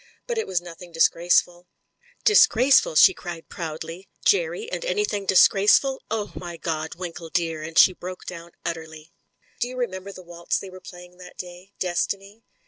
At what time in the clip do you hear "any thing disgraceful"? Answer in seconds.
4.83-6.01